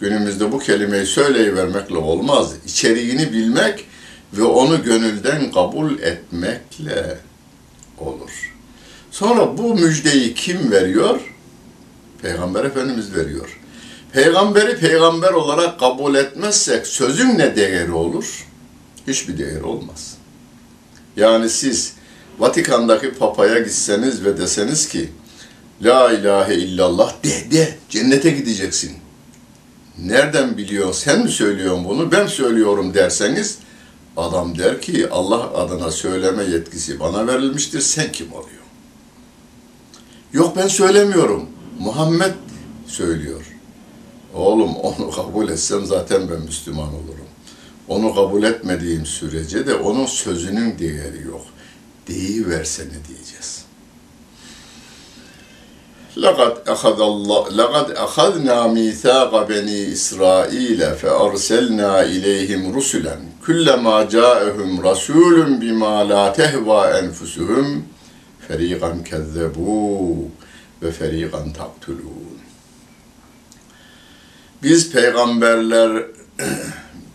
Günümüzde 0.00 0.52
bu 0.52 0.58
kelimeyi 0.58 1.06
söyleyivermekle 1.06 1.96
olmaz. 1.96 2.52
İçeriğini 2.66 3.32
bilmek 3.32 3.84
ve 4.32 4.42
onu 4.42 4.82
gönülden 4.82 5.52
kabul 5.52 5.98
etmekle 5.98 7.18
olur. 7.98 8.54
Sonra 9.10 9.58
bu 9.58 9.74
müjdeyi 9.74 10.34
kim 10.34 10.70
veriyor? 10.70 11.20
Peygamber 12.22 12.64
Efendimiz 12.64 13.14
veriyor. 13.14 13.60
Peygamberi 14.12 14.76
peygamber 14.78 15.32
olarak 15.32 15.80
kabul 15.80 16.14
etmezsek 16.14 16.86
sözün 16.86 17.38
ne 17.38 17.56
değeri 17.56 17.92
olur? 17.92 18.46
Hiçbir 19.06 19.38
değeri 19.38 19.62
olmaz. 19.62 20.09
Yani 21.16 21.50
siz 21.50 21.92
Vatikan'daki 22.38 23.10
papaya 23.10 23.58
gitseniz 23.58 24.24
ve 24.24 24.38
deseniz 24.38 24.88
ki 24.88 25.10
La 25.82 26.12
ilahe 26.12 26.54
illallah 26.54 27.12
de 27.24 27.50
de 27.50 27.74
cennete 27.88 28.30
gideceksin. 28.30 28.92
Nereden 29.98 30.56
biliyorsun? 30.56 30.92
Sen 30.92 31.22
mi 31.22 31.30
söylüyorsun 31.30 31.84
bunu? 31.84 32.12
Ben 32.12 32.26
söylüyorum 32.26 32.94
derseniz 32.94 33.58
adam 34.16 34.58
der 34.58 34.80
ki 34.80 35.10
Allah 35.10 35.50
adına 35.54 35.90
söyleme 35.90 36.44
yetkisi 36.44 37.00
bana 37.00 37.26
verilmiştir. 37.26 37.80
Sen 37.80 38.12
kim 38.12 38.32
oluyor? 38.32 38.60
Yok 40.32 40.56
ben 40.56 40.68
söylemiyorum. 40.68 41.48
Muhammed 41.78 42.32
söylüyor. 42.86 43.56
Oğlum 44.34 44.76
onu 44.76 45.10
kabul 45.10 45.48
etsem 45.48 45.86
zaten 45.86 46.30
ben 46.30 46.40
Müslüman 46.40 46.88
olurum. 46.88 47.19
Onu 47.89 48.15
kabul 48.15 48.43
etmediğim 48.43 49.05
sürece 49.05 49.67
de 49.67 49.75
onun 49.75 50.05
sözünün 50.05 50.79
değeri 50.79 51.27
yok. 51.27 51.45
Deyiversene 52.07 52.97
diyeceğiz. 53.07 53.65
لقد 56.17 56.53
أخذ 56.67 57.01
الله 57.01 57.49
لقد 57.49 57.91
أخذنا 57.91 58.67
ميثاق 58.67 59.31
بني 59.47 59.93
إسرائيل 59.93 60.95
فأرسلنا 60.95 62.01
إليهم 62.01 62.61
رسلا 62.77 63.19
كلما 63.47 64.03
جاءهم 64.03 64.81
رسول 64.81 65.53
بما 65.61 66.03
لا 66.03 66.29
تهوى 66.29 66.99
أنفسهم 66.99 67.87
فريقا 68.49 69.01
كذبوا 69.05 70.29
وفريقا 70.83 71.53
تقتلون 71.59 72.35
Biz 74.63 74.91
peygamberler 74.91 76.05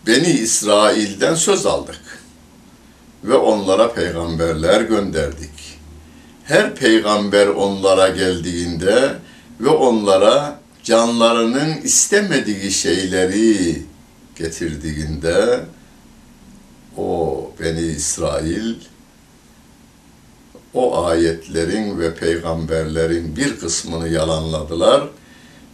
Beni 0.06 0.30
İsrail'den 0.30 1.34
söz 1.34 1.66
aldık 1.66 2.00
ve 3.24 3.34
onlara 3.34 3.92
peygamberler 3.92 4.80
gönderdik 4.80 5.76
her 6.46 6.74
peygamber 6.74 7.46
onlara 7.46 8.08
geldiğinde 8.08 9.14
ve 9.60 9.68
onlara 9.68 10.60
canlarının 10.82 11.76
istemediği 11.82 12.72
şeyleri 12.72 13.82
getirdiğinde 14.36 15.60
o 16.96 17.50
Beni 17.60 17.80
İsrail 17.80 18.74
o 20.74 21.04
ayetlerin 21.04 21.98
ve 21.98 22.14
peygamberlerin 22.14 23.36
bir 23.36 23.58
kısmını 23.58 24.08
yalanladılar, 24.08 25.08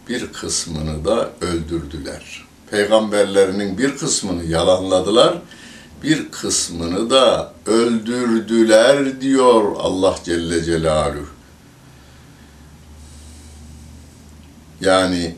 bir 0.09 0.33
kısmını 0.33 1.05
da 1.05 1.29
öldürdüler. 1.41 2.45
Peygamberlerinin 2.73 3.77
bir 3.77 3.97
kısmını 3.97 4.43
yalanladılar, 4.43 5.41
bir 6.03 6.31
kısmını 6.31 7.09
da 7.09 7.53
öldürdüler 7.65 9.21
diyor 9.21 9.75
Allah 9.79 10.15
Celle 10.23 10.63
Celaluhu. 10.63 11.27
Yani 14.81 15.35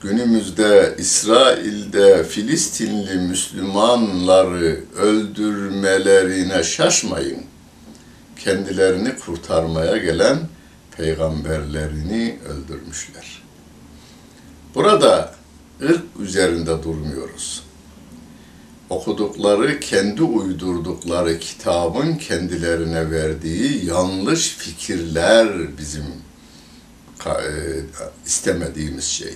günümüzde 0.00 0.94
İsrail'de 0.98 2.24
Filistinli 2.24 3.14
Müslümanları 3.14 4.80
öldürmelerine 4.96 6.62
şaşmayın. 6.62 7.42
Kendilerini 8.38 9.18
kurtarmaya 9.18 9.96
gelen 9.96 10.38
peygamberlerini 10.96 12.38
öldürmüşler. 12.48 13.42
Burada 14.74 15.36
ırk 15.82 16.04
üzerinde 16.20 16.82
durmuyoruz 16.82 17.66
okudukları, 18.90 19.80
kendi 19.80 20.22
uydurdukları 20.22 21.38
kitabın 21.38 22.14
kendilerine 22.14 23.10
verdiği 23.10 23.86
yanlış 23.86 24.48
fikirler 24.48 25.78
bizim 25.78 26.04
e, 27.26 27.32
istemediğimiz 28.26 29.04
şey. 29.04 29.34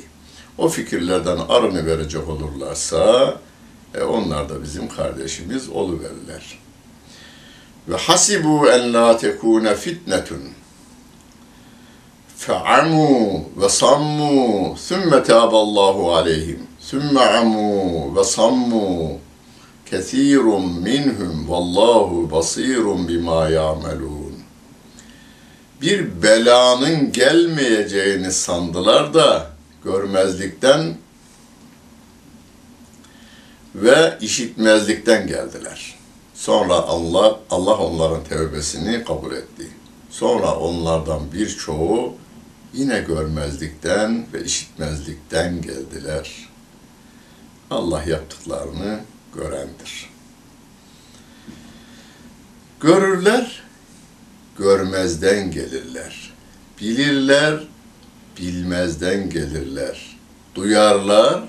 O 0.58 0.68
fikirlerden 0.68 1.38
arını 1.48 1.86
verecek 1.86 2.28
olurlarsa 2.28 3.34
e, 3.94 4.02
onlar 4.02 4.48
da 4.48 4.62
bizim 4.62 4.88
kardeşimiz 4.88 5.68
oluverirler. 5.68 6.58
Ve 7.88 7.96
hasibu 7.96 8.70
en 8.70 8.94
la 8.94 9.16
tekune 9.16 9.74
fitnetun 9.74 10.40
fe'amu 12.40 13.44
ve 13.56 13.68
sammu 13.68 14.76
sümme 14.76 15.22
tâballahu 15.22 16.14
aleyhim 16.14 16.66
sümme 16.80 17.20
amu 17.20 18.16
ve 18.16 18.24
sammu 18.24 19.18
kesirun 19.90 20.72
minhum 20.72 21.48
vallahu 21.48 22.30
basirun 22.30 23.08
bima 23.08 23.48
ya'melun 23.48 24.34
bir 25.82 26.22
belanın 26.22 27.12
gelmeyeceğini 27.12 28.32
sandılar 28.32 29.14
da 29.14 29.50
görmezlikten 29.84 30.96
ve 33.74 34.18
işitmezlikten 34.20 35.26
geldiler. 35.26 35.94
Sonra 36.34 36.74
Allah 36.74 37.38
Allah 37.50 37.78
onların 37.78 38.24
tevbesini 38.24 39.04
kabul 39.04 39.32
etti. 39.32 39.68
Sonra 40.10 40.56
onlardan 40.56 41.32
birçoğu 41.32 42.14
yine 42.73 42.99
görmezlikten 42.99 44.25
ve 44.33 44.43
işitmezlikten 44.43 45.61
geldiler. 45.61 46.49
Allah 47.69 48.03
yaptıklarını 48.03 48.99
görendir. 49.35 50.09
Görürler, 52.79 53.63
görmezden 54.57 55.51
gelirler. 55.51 56.33
Bilirler, 56.81 57.63
bilmezden 58.39 59.29
gelirler. 59.29 60.17
Duyarlar, 60.55 61.43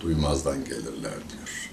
duymazdan 0.00 0.64
gelirler 0.64 1.18
diyor. 1.30 1.70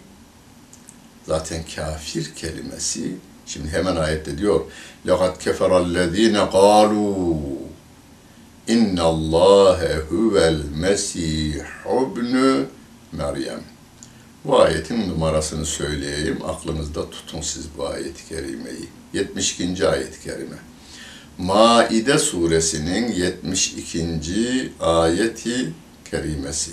Zaten 1.28 1.64
kafir 1.76 2.36
kelimesi, 2.36 3.16
şimdi 3.46 3.70
hemen 3.70 3.96
ayette 3.96 4.38
diyor, 4.38 4.62
لَقَدْ 5.06 5.38
كَفَرَ 5.38 5.72
الَّذ۪ينَ 5.86 6.50
قَالُوا 6.50 7.59
İnna 8.71 9.03
Allah 9.03 9.81
huvel 10.09 10.61
Mesih 10.77 11.55
ibn 11.87 12.37
Meryem. 13.13 13.61
Bu 14.45 14.61
ayetin 14.61 15.09
numarasını 15.09 15.67
söyleyeyim. 15.67 16.39
Aklınızda 16.49 17.11
tutun 17.11 17.41
siz 17.41 17.67
bu 17.79 17.87
ayet-i 17.87 18.29
kerimeyi. 18.29 18.89
72. 19.13 19.89
ayet-i 19.89 20.23
kerime. 20.23 20.57
Maide 21.39 22.19
suresinin 22.19 23.13
72. 23.13 24.73
ayeti 24.81 25.73
kerimesi. 26.11 26.71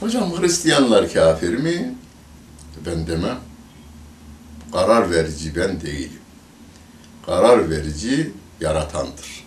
Hocam 0.00 0.40
Hristiyanlar 0.40 1.12
kafir 1.12 1.54
mi? 1.54 1.94
Ben 2.86 3.06
demem. 3.06 3.38
Karar 4.72 5.10
verici 5.10 5.56
ben 5.56 5.80
değilim. 5.80 6.20
Karar 7.26 7.70
verici 7.70 8.32
yaratandır. 8.60 9.39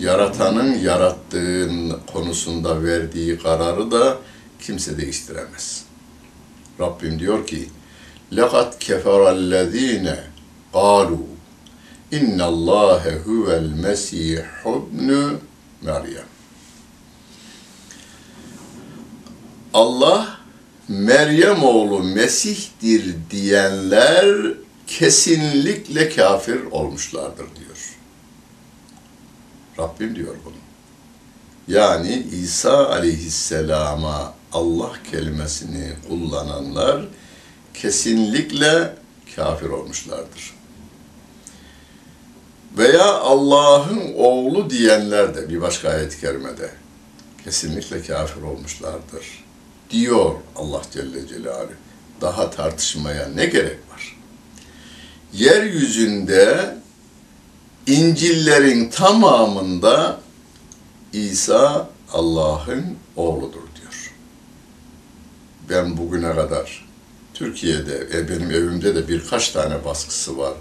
Yaratanın 0.00 0.78
yarattığın 0.78 1.98
konusunda 2.12 2.82
verdiği 2.84 3.38
kararı 3.38 3.90
da 3.90 4.18
kimse 4.60 4.98
değiştiremez. 4.98 5.84
Rabbim 6.80 7.18
diyor 7.18 7.46
ki: 7.46 7.68
"Laqad 8.32 8.78
keferellezine 8.78 10.18
qalu 10.72 11.18
inna 12.12 12.44
Allahe 12.44 13.18
huvel 13.18 13.68
Mesih 13.82 14.38
ibn 14.66 15.38
Meryem." 15.82 16.30
Allah 19.74 20.38
Meryem 20.88 21.64
oğlu 21.64 22.02
Mesih'dir 22.02 23.14
diyenler 23.30 24.54
kesinlikle 24.86 26.08
kafir 26.08 26.60
olmuşlardır 26.70 27.46
diyor. 27.56 27.69
Rabbim 29.78 30.16
diyor 30.16 30.34
bunu. 30.44 30.54
Yani 31.68 32.26
İsa 32.32 32.88
aleyhisselama 32.88 34.34
Allah 34.52 34.92
kelimesini 35.10 35.92
kullananlar 36.08 37.04
kesinlikle 37.74 38.94
kafir 39.36 39.68
olmuşlardır. 39.68 40.54
Veya 42.78 43.14
Allah'ın 43.14 44.14
oğlu 44.16 44.70
diyenler 44.70 45.34
de 45.34 45.48
bir 45.48 45.60
başka 45.60 45.88
ayet-i 45.88 46.20
kerimede 46.20 46.70
kesinlikle 47.44 48.02
kafir 48.02 48.42
olmuşlardır 48.42 49.44
diyor 49.90 50.34
Allah 50.56 50.82
Celle 50.92 51.28
Celaluhu. 51.28 51.72
Daha 52.20 52.50
tartışmaya 52.50 53.28
ne 53.28 53.46
gerek 53.46 53.78
var? 53.92 54.16
Yeryüzünde 55.32 56.76
İncillerin 57.86 58.90
tamamında 58.90 60.20
İsa 61.12 61.88
Allah'ın 62.12 62.96
oğludur 63.16 63.62
diyor. 63.80 64.14
Ben 65.70 65.96
bugüne 65.96 66.34
kadar 66.34 66.86
Türkiye'de, 67.34 68.08
e, 68.14 68.28
benim 68.28 68.50
evimde 68.50 68.94
de 68.94 69.08
birkaç 69.08 69.48
tane 69.48 69.84
baskısı 69.84 70.38
var. 70.38 70.52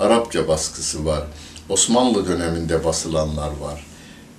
Arapça 0.00 0.48
baskısı 0.48 1.06
var. 1.06 1.22
Osmanlı 1.68 2.28
döneminde 2.28 2.84
basılanlar 2.84 3.50
var. 3.60 3.86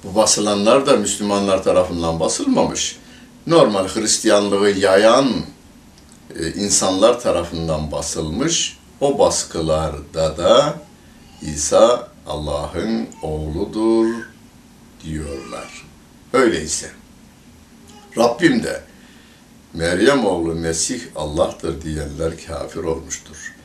Bu 0.04 0.16
basılanlar 0.16 0.86
da 0.86 0.96
Müslümanlar 0.98 1.64
tarafından 1.64 2.20
basılmamış. 2.20 2.98
Normal 3.48 3.88
Hristiyanlığı 3.88 4.70
yayan 4.70 5.32
e, 6.40 6.54
insanlar 6.54 7.22
tarafından 7.22 7.92
basılmış. 7.92 8.78
O 9.02 9.20
baskılarda 9.20 10.38
da 10.38 10.76
İsa 11.42 12.08
Allah'ın 12.28 13.08
oğludur 13.22 14.16
diyorlar. 15.04 15.86
Öyleyse 16.34 16.92
Rabbim 18.18 18.64
de 18.64 18.82
Meryem 19.74 20.26
oğlu 20.26 20.56
Mesih 20.56 21.02
Allah'tır 21.16 21.82
diyenler 21.82 22.34
kafir 22.48 22.84
olmuştur. 22.84 23.56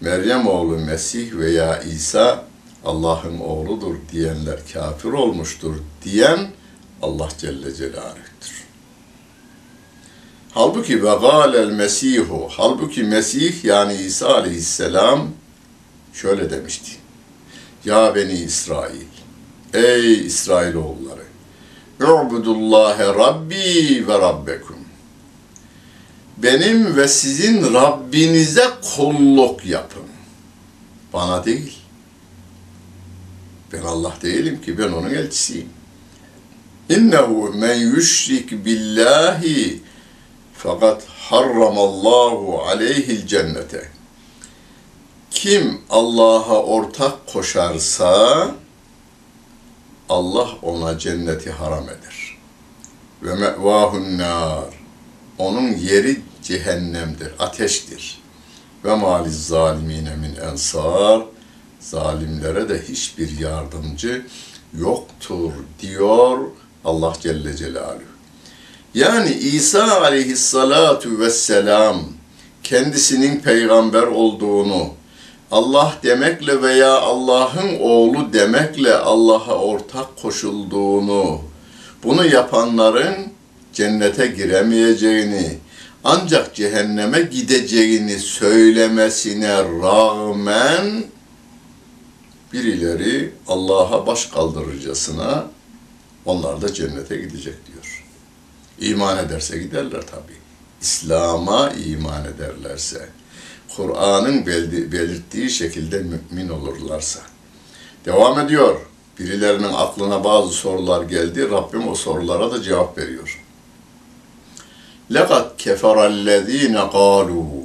Meryem 0.00 0.46
oğlu 0.46 0.78
Mesih 0.78 1.32
veya 1.36 1.82
İsa 1.82 2.44
Allah'ın 2.84 3.38
oğludur 3.38 3.94
diyenler 4.12 4.58
kafir 4.72 5.08
olmuştur 5.08 5.76
diyen 6.04 6.50
Allah 7.02 7.28
Celle 7.38 7.74
Celaluhu'dur. 7.74 8.64
Halbuki 10.50 11.02
ve 11.02 11.14
gâlel 11.14 11.70
Mesihu, 11.70 12.48
halbuki 12.50 13.02
Mesih 13.02 13.64
yani 13.64 13.94
İsa 13.94 14.34
aleyhisselam 14.34 15.28
şöyle 16.12 16.50
demişti. 16.50 16.99
Ya 17.84 18.14
beni 18.14 18.32
İsrail, 18.32 19.06
ey 19.74 20.26
İsrailoğulları, 20.26 21.24
U'budullâhe 22.00 23.06
Rabbi 23.06 24.04
ve 24.08 24.18
Rabbekum. 24.18 24.76
Benim 26.36 26.96
ve 26.96 27.08
sizin 27.08 27.74
Rabbinize 27.74 28.68
kulluk 28.96 29.66
yapın. 29.66 30.02
Bana 31.12 31.44
değil. 31.44 31.78
Ben 33.72 33.82
Allah 33.82 34.14
değilim 34.22 34.60
ki, 34.60 34.78
ben 34.78 34.92
onun 34.92 35.10
elçisiyim. 35.10 35.68
İnnehu 36.88 37.52
men 37.54 37.74
yüşrik 37.74 38.64
billahi 38.64 39.80
fakat 40.54 41.04
harramallahu 41.06 42.62
aleyhil 42.62 43.26
cennete. 43.26 43.99
Kim 45.30 45.80
Allah'a 45.90 46.62
ortak 46.62 47.26
koşarsa 47.26 48.50
Allah 50.08 50.48
ona 50.62 50.98
cenneti 50.98 51.50
haram 51.50 51.84
eder. 51.84 52.38
Ve 53.22 53.34
mevahun 53.34 54.18
nar. 54.18 54.64
Onun 55.38 55.72
yeri 55.72 56.20
cehennemdir, 56.42 57.32
ateştir. 57.38 58.20
Ve 58.84 58.94
maliz 58.94 59.46
zalimine 59.46 60.16
min 60.16 60.36
ensar. 60.36 61.22
Zalimlere 61.80 62.68
de 62.68 62.82
hiçbir 62.88 63.38
yardımcı 63.38 64.26
yoktur 64.78 65.52
diyor 65.82 66.38
Allah 66.84 67.12
Celle 67.20 67.56
Celaluhu. 67.56 68.02
Yani 68.94 69.32
İsa 69.32 70.00
aleyhissalatu 70.00 71.18
vesselam 71.18 72.02
kendisinin 72.62 73.40
peygamber 73.40 74.02
olduğunu, 74.02 74.88
Allah 75.50 75.98
demekle 76.02 76.62
veya 76.62 77.00
Allah'ın 77.00 77.78
oğlu 77.80 78.32
demekle 78.32 78.94
Allah'a 78.94 79.54
ortak 79.54 80.22
koşulduğunu, 80.22 81.40
bunu 82.04 82.26
yapanların 82.26 83.16
cennete 83.72 84.26
giremeyeceğini, 84.26 85.58
ancak 86.04 86.54
cehenneme 86.54 87.20
gideceğini 87.20 88.18
söylemesine 88.18 89.58
rağmen 89.58 91.04
birileri 92.52 93.32
Allah'a 93.48 94.06
baş 94.06 94.26
kaldırırcasına 94.26 95.46
onlar 96.24 96.62
da 96.62 96.74
cennete 96.74 97.16
gidecek 97.16 97.54
diyor. 97.66 98.04
İman 98.80 99.18
ederse 99.18 99.58
giderler 99.58 100.02
tabi. 100.06 100.32
İslam'a 100.80 101.70
iman 101.70 102.24
ederlerse, 102.24 103.08
Kur'an'ın 103.75 104.45
beldi- 104.45 104.91
belirttiği 104.91 105.49
şekilde 105.49 105.99
mümin 105.99 106.49
olurlarsa. 106.49 107.19
Devam 108.05 108.39
ediyor. 108.39 108.75
Birilerinin 109.19 109.73
aklına 109.73 110.23
bazı 110.23 110.53
sorular 110.53 111.01
geldi. 111.01 111.51
Rabbim 111.51 111.87
o 111.87 111.95
sorulara 111.95 112.51
da 112.51 112.61
cevap 112.61 112.97
veriyor. 112.97 113.41
لَقَدْ 115.11 115.45
كَفَرَ 115.57 115.97
الَّذ۪ينَ 116.13 116.77
قَالُوا 116.89 117.63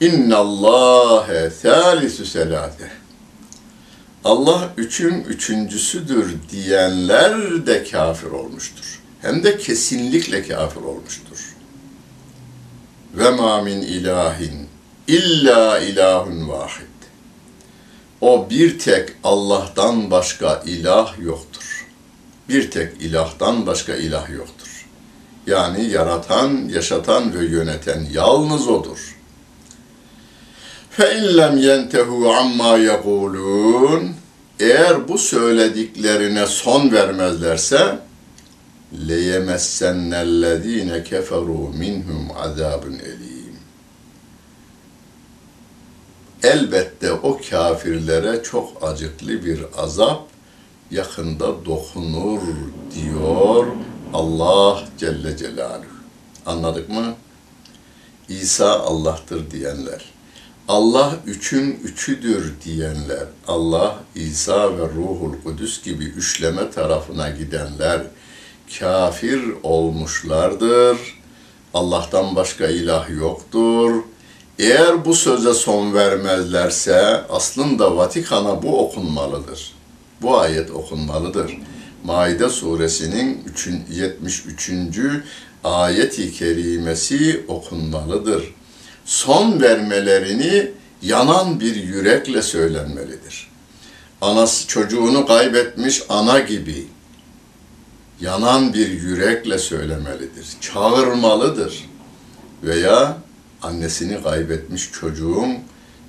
اِنَّ 0.00 0.32
اللّٰهَ 0.32 1.48
ثَالِثُ 1.48 2.24
سَلَاتَهِ 2.24 2.88
Allah 4.24 4.72
üçün 4.76 5.24
üçüncüsüdür 5.24 6.34
diyenler 6.50 7.66
de 7.66 7.84
kafir 7.84 8.30
olmuştur. 8.30 9.00
Hem 9.20 9.44
de 9.44 9.58
kesinlikle 9.58 10.48
kafir 10.48 10.80
olmuştur. 10.80 11.54
Ve 13.14 13.30
ma 13.30 13.62
min 13.62 13.80
ilahin 13.80 14.67
illa 15.08 15.78
ilahun 15.78 16.48
vahid. 16.48 16.94
O 18.20 18.50
bir 18.50 18.78
tek 18.78 19.08
Allah'tan 19.24 20.10
başka 20.10 20.62
ilah 20.66 21.18
yoktur. 21.18 21.86
Bir 22.48 22.70
tek 22.70 23.02
ilahtan 23.02 23.66
başka 23.66 23.94
ilah 23.94 24.30
yoktur. 24.30 24.86
Yani 25.46 25.84
yaratan, 25.84 26.68
yaşatan 26.68 27.34
ve 27.34 27.44
yöneten 27.44 28.06
yalnız 28.12 28.68
O'dur. 28.68 29.14
فَاِنْ 30.98 31.24
لَمْ 31.40 31.54
يَنْتَهُوا 31.68 32.26
عَمَّا 32.36 32.72
يَقُولُونَ 32.90 34.12
Eğer 34.60 35.08
bu 35.08 35.18
söylediklerine 35.18 36.46
son 36.46 36.92
vermezlerse 36.92 37.98
لَيَمَسَّنَّ 39.08 40.10
الَّذ۪ينَ 40.14 40.90
كَفَرُوا 41.10 41.66
مِنْهُمْ 41.82 42.22
عَذَابٌ 42.40 42.82
اَل۪يمٌ 43.10 43.27
Elbette 46.43 47.11
o 47.11 47.39
kafirlere 47.49 48.43
çok 48.43 48.83
acıklı 48.83 49.45
bir 49.45 49.59
azap 49.77 50.27
yakında 50.91 51.65
dokunur 51.65 52.41
diyor 52.95 53.67
Allah 54.13 54.83
Celle 54.97 55.37
Celaluhu. 55.37 55.85
Anladık 56.45 56.89
mı? 56.89 57.15
İsa 58.29 58.79
Allah'tır 58.79 59.51
diyenler. 59.51 60.05
Allah 60.67 61.15
üçün 61.25 61.79
üçüdür 61.83 62.53
diyenler, 62.65 63.27
Allah, 63.47 63.99
İsa 64.15 64.77
ve 64.77 64.81
Ruhul 64.81 65.33
Kudüs 65.43 65.83
gibi 65.83 66.03
üçleme 66.03 66.71
tarafına 66.71 67.29
gidenler 67.29 68.01
kafir 68.79 69.41
olmuşlardır. 69.63 70.97
Allah'tan 71.73 72.35
başka 72.35 72.67
ilah 72.67 73.09
yoktur. 73.09 74.03
Eğer 74.59 75.05
bu 75.05 75.13
söze 75.13 75.53
son 75.53 75.93
vermezlerse 75.93 77.21
aslında 77.29 77.97
Vatikan'a 77.97 78.63
bu 78.63 78.79
okunmalıdır. 78.79 79.73
Bu 80.21 80.39
ayet 80.39 80.71
okunmalıdır. 80.71 81.57
Maide 82.03 82.49
suresinin 82.49 83.43
73. 83.89 84.71
ayeti 85.63 86.33
kerimesi 86.33 87.45
okunmalıdır 87.47 88.53
son 89.09 89.61
vermelerini 89.61 90.71
yanan 91.01 91.59
bir 91.59 91.75
yürekle 91.75 92.41
söylenmelidir. 92.41 93.49
Anası 94.21 94.67
çocuğunu 94.67 95.25
kaybetmiş 95.25 96.03
ana 96.09 96.39
gibi 96.39 96.87
yanan 98.21 98.73
bir 98.73 98.87
yürekle 98.87 99.57
söylemelidir. 99.57 100.47
Çağırmalıdır. 100.61 101.89
Veya 102.63 103.17
annesini 103.61 104.23
kaybetmiş 104.23 104.91
çocuğun 104.91 105.57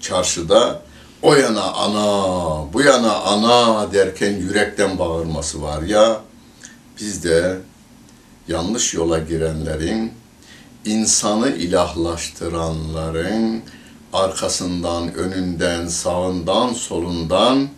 çarşıda 0.01 0.83
o 1.23 1.35
yana 1.35 1.63
ana, 1.63 2.73
bu 2.73 2.83
yana 2.83 3.15
ana 3.15 3.93
derken 3.93 4.33
yürekten 4.33 4.99
bağırması 4.99 5.63
var 5.63 5.83
ya, 5.83 6.21
biz 7.01 7.25
de 7.25 7.59
yanlış 8.49 8.95
yola 8.95 9.19
girenlerin 9.19 10.13
insanı 10.85 11.49
ilahlaştıranların 11.49 13.63
arkasından, 14.13 15.15
önünden, 15.15 15.87
sağından, 15.87 16.73
solundan 16.73 17.69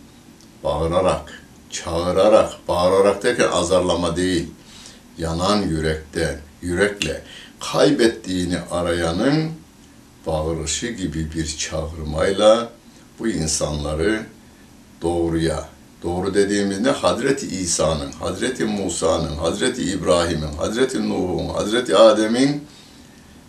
bağırarak, 0.63 1.43
çağırarak, 1.71 2.53
bağırarak 2.67 3.23
derken 3.23 3.47
azarlama 3.47 4.15
değil, 4.15 4.51
yanan 5.17 5.61
yürekte, 5.61 6.39
yürekle 6.61 7.21
kaybettiğini 7.59 8.57
arayanın 8.71 9.51
bağırışı 10.27 10.87
gibi 10.87 11.31
bir 11.35 11.57
çağırmayla 11.57 12.69
bu 13.19 13.27
insanları 13.27 14.25
doğruya, 15.01 15.69
doğru 16.03 16.33
dediğimiz 16.33 16.79
ne? 16.79 16.89
Hazreti 16.89 17.47
İsa'nın, 17.47 18.11
Hazreti 18.11 18.65
Musa'nın, 18.65 19.35
Hazreti 19.35 19.83
İbrahim'in, 19.83 20.53
Hazreti 20.57 21.09
Nuh'un, 21.09 21.49
Hazreti 21.53 21.95
Adem'in 21.97 22.63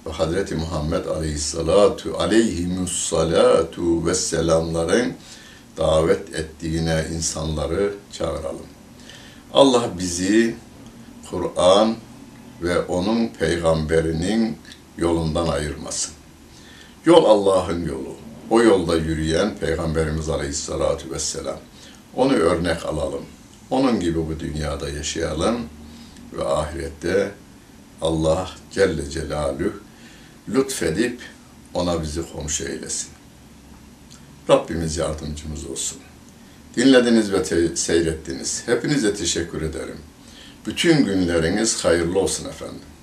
ve 0.07 0.11
Hazreti 0.11 0.55
Muhammed 0.55 1.07
Aleyhissalatu 1.07 2.17
aleyhimussalatu 2.19 4.07
ve 4.07 4.15
selamların 4.15 5.13
davet 5.77 6.35
ettiğine 6.35 7.05
insanları 7.15 7.95
çağıralım. 8.13 8.67
Allah 9.55 9.85
bizi 9.99 10.57
Kur'an 11.31 11.97
ve 12.63 12.81
onun 12.81 13.29
peygamberinin 13.29 14.59
yolundan 14.99 15.47
ayırmasın. 15.47 16.15
Yol 17.07 17.25
Allah'ın 17.25 17.85
yolu. 17.87 18.17
O 18.51 18.63
yolda 18.63 18.97
yürüyen 18.97 19.57
Peygamberimiz 19.59 20.29
Aleyhissalatu 20.29 21.11
vesselam. 21.11 21.59
Onu 22.15 22.33
örnek 22.33 22.87
alalım. 22.87 23.25
Onun 23.71 24.01
gibi 24.01 24.19
bu 24.19 24.41
dünyada 24.41 24.89
yaşayalım 24.91 25.61
ve 26.33 26.45
ahirette 26.45 27.33
Allah 28.01 28.51
Celle 28.73 29.11
Celaluhu 29.11 29.73
lütfedip 30.49 31.21
ona 31.75 32.03
bizi 32.03 32.33
komşu 32.33 32.65
eylesin. 32.65 33.09
Rabbimiz 34.51 34.97
yardımcımız 34.97 35.67
olsun. 35.67 35.99
Dinlediniz 36.77 37.33
ve 37.33 37.45
seyrettiniz. 37.77 38.63
Hepinize 38.67 39.15
teşekkür 39.15 39.63
ederim. 39.63 39.99
Bütün 40.67 41.05
günleriniz 41.05 41.85
hayırlı 41.85 42.19
olsun 42.19 42.49
efendim. 42.49 42.94